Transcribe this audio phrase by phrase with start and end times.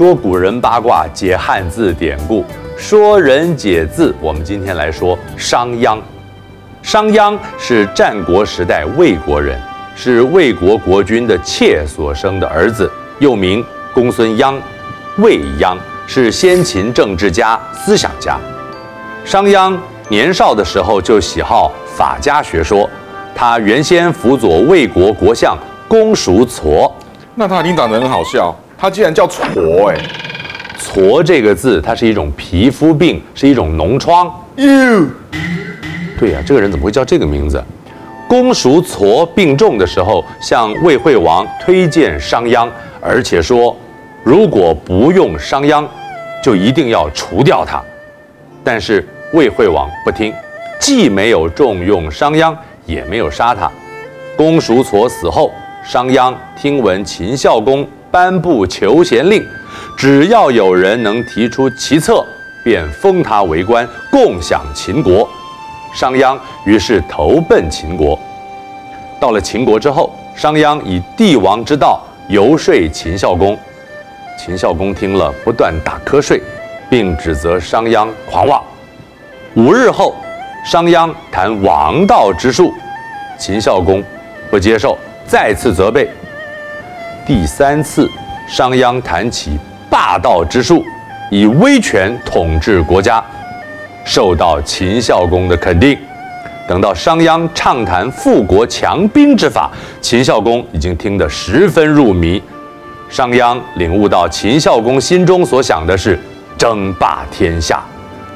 [0.00, 2.42] 说古人八卦，解汉字典故，
[2.74, 4.14] 说人解字。
[4.18, 5.98] 我们今天来说商鞅。
[6.82, 9.60] 商鞅是战国时代魏国人，
[9.94, 13.62] 是魏国国君的妾所生的儿子，又名
[13.92, 14.54] 公孙鞅、
[15.18, 15.76] 魏鞅，
[16.06, 18.38] 是先秦政治家、思想家。
[19.22, 19.76] 商鞅
[20.08, 22.88] 年少的时候就喜好法家学说，
[23.34, 25.54] 他原先辅佐魏国国相
[25.86, 26.90] 公叔痤。
[27.34, 28.56] 那他一定长得很好笑。
[28.80, 30.00] 他竟然叫痤哎，
[30.78, 34.26] 痤这个字，它是一种皮肤病，是一种脓疮。
[34.56, 35.06] 哟，
[36.18, 37.62] 对呀，这个人怎么会叫这个名字？
[38.26, 42.66] 公叔痤病重的时候，向魏惠王推荐商鞅，
[43.02, 43.76] 而且说，
[44.24, 45.86] 如果不用商鞅，
[46.42, 47.82] 就一定要除掉他。
[48.64, 50.32] 但是魏惠王不听，
[50.80, 53.70] 既没有重用商鞅，也没有杀他。
[54.38, 55.52] 公叔痤死后，
[55.84, 57.86] 商鞅听闻秦孝公。
[58.10, 59.46] 颁布求贤令，
[59.96, 62.26] 只要有人能提出奇策，
[62.64, 65.28] 便封他为官，共享秦国。
[65.94, 68.18] 商鞅于是投奔秦国。
[69.20, 73.58] 到了秦国之后，商鞅以帝王之道游说秦孝公。
[74.38, 76.42] 秦孝公听了，不断打瞌睡，
[76.88, 78.62] 并指责商鞅狂妄。
[79.54, 80.14] 五日后，
[80.64, 82.72] 商鞅谈王道之术，
[83.38, 84.02] 秦孝公
[84.50, 86.08] 不接受，再次责备。
[87.30, 88.10] 第三次，
[88.48, 89.56] 商鞅谈起
[89.88, 90.82] 霸道之术，
[91.30, 93.24] 以威权统治国家，
[94.04, 95.96] 受到秦孝公的肯定。
[96.68, 99.70] 等到商鞅畅谈富国强兵之法，
[100.00, 102.42] 秦孝公已经听得十分入迷。
[103.08, 106.18] 商鞅领悟到秦孝公心中所想的是
[106.58, 107.80] 争霸天下，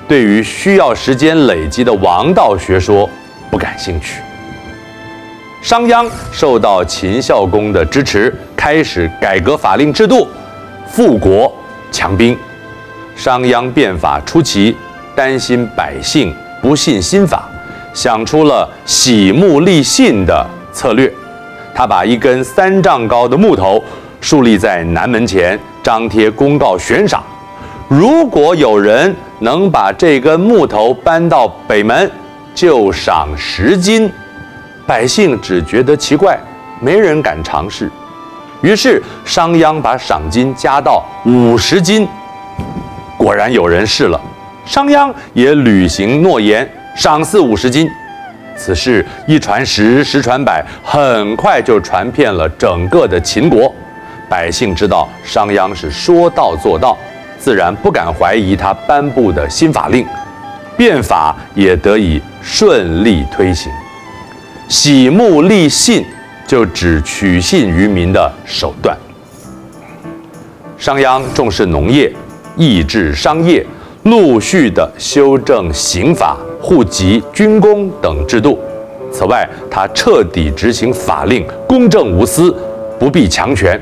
[0.07, 3.11] 对于需要时间累积的王道学说
[3.51, 4.21] 不感兴趣。
[5.65, 10.29] 商鞅受到秦孝公的支持，开始改革法令制度，
[10.87, 11.51] 富国
[11.91, 12.37] 强兵。
[13.17, 14.77] 商鞅变法初期，
[15.17, 17.49] 担心百姓不信新法，
[17.95, 21.11] 想出了徙木立信的策略。
[21.75, 23.83] 他把一根三丈高的木头
[24.21, 27.25] 竖立在南门前，张贴公告悬赏。
[27.89, 32.11] 如果有人能把这根木头搬到北门，
[32.55, 34.13] 就赏十金。
[34.87, 36.39] 百姓只觉得奇怪，
[36.81, 37.91] 没人敢尝试。
[38.61, 42.07] 于是商鞅把赏金加到五十金，
[43.19, 44.21] 果然有人试了。
[44.65, 47.89] 商鞅也履行诺言，赏赐五十金。
[48.57, 53.71] 此事一传十，十传百，很快就传遍了整个的秦国。
[54.31, 56.97] 百姓知道商鞅是说到做到，
[57.39, 60.07] 自然不敢怀疑他颁布的新法令，
[60.77, 63.71] 变法也得以顺利推行。
[64.69, 66.05] 徙木立信，
[66.47, 68.97] 就指取信于民的手段。
[70.79, 72.11] 商鞅重视农业，
[72.57, 73.65] 抑制商业，
[74.05, 78.59] 陆续地修正刑法、户籍、军功等制度。
[79.13, 82.55] 此外，他彻底执行法令，公正无私，
[82.99, 83.81] 不避强权。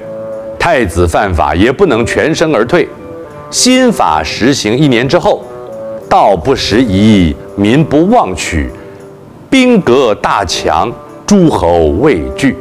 [0.59, 2.89] 太子犯法也不能全身而退。
[3.51, 5.45] 新法实行一年之后，
[6.09, 8.69] 道不拾遗，民不妄取。
[9.53, 10.91] 兵革大强，
[11.27, 12.57] 诸侯畏惧。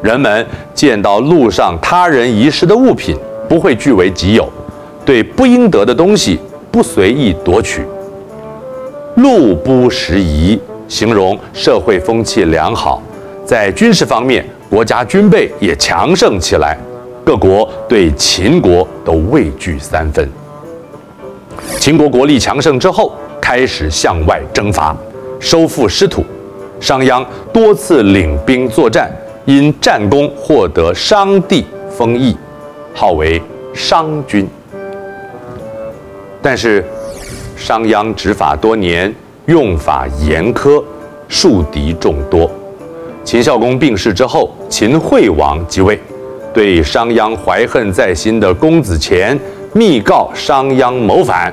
[0.00, 3.16] 人们见到路上他人遗失的物品，
[3.48, 4.44] 不会据为己有；
[5.04, 6.38] 对不应得的东西，
[6.70, 7.84] 不随意夺取。
[9.16, 10.56] 路不拾遗，
[10.86, 13.02] 形容社会风气良好。
[13.44, 16.78] 在军事方面，国家军备也强盛起来，
[17.24, 20.30] 各国对秦国都畏惧三分。
[21.80, 24.96] 秦国国力强盛之后，开始向外征伐。
[25.42, 26.24] 收复失土，
[26.78, 29.10] 商鞅多次领兵作战，
[29.44, 32.36] 因战功获得商帝封邑，
[32.94, 33.42] 号为
[33.74, 34.48] 商君。
[36.40, 36.84] 但是，
[37.56, 39.12] 商鞅执法多年，
[39.46, 40.80] 用法严苛，
[41.26, 42.48] 树敌众多。
[43.24, 45.98] 秦孝公病逝之后，秦惠王即位，
[46.54, 49.36] 对商鞅怀恨在心的公子虔
[49.72, 51.52] 密告商鞅谋反，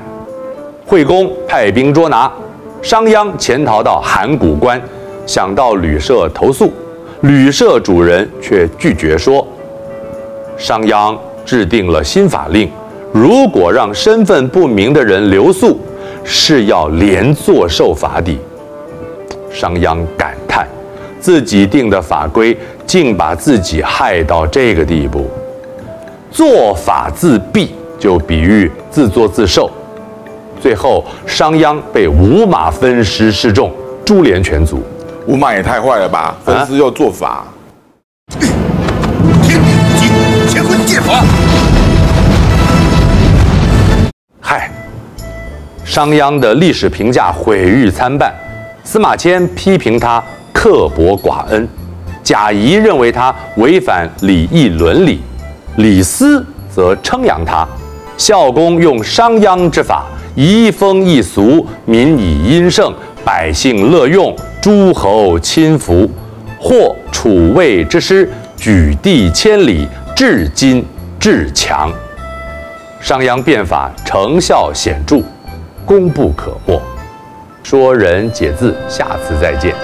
[0.85, 2.31] 惠公派兵捉拿。
[2.81, 4.81] 商鞅潜逃到函谷关，
[5.25, 6.71] 想到旅社投宿，
[7.21, 9.45] 旅社主人却拒绝说
[10.57, 12.71] ：“商鞅制定了新法令，
[13.11, 15.77] 如果让身份不明的人留宿，
[16.23, 18.35] 是要连坐受罚的。”
[19.51, 20.65] 商鞅感叹，
[21.19, 25.29] 自己定的法规竟把自己害到这个地步。
[26.31, 27.67] 做法自毙，
[27.99, 29.69] 就比喻自作自受。
[30.61, 33.71] 最后，商鞅被五马分尸示众，
[34.05, 34.83] 株连全族。
[35.25, 36.35] 五马也太坏了吧！
[36.43, 37.45] 分尸又做法。
[38.29, 38.41] 天
[39.51, 41.23] 地无极，乾坤借法。
[44.41, 44.69] 嗨，
[45.85, 48.33] 商鞅的历史评价毁誉参半，
[48.83, 50.21] 司马迁批评他
[50.51, 51.65] 刻薄寡恩，
[52.21, 55.21] 贾谊认为他违反礼义伦理，
[55.77, 57.65] 李斯则称扬他。
[58.17, 60.03] 孝公用商鞅之法，
[60.39, 62.93] 移风易俗，民以殷盛，
[63.25, 66.09] 百姓乐用，诸侯亲服，
[66.57, 70.85] 获楚魏之师，举地千里，至今
[71.19, 71.91] 至强。
[73.01, 75.21] 商鞅变法成效显著，
[75.85, 76.81] 功不可没。
[77.61, 79.75] 说人解字，下次再见。